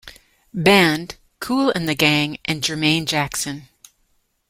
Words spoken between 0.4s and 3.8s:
Band, Kool & The Gang, and Jermaine Jackson.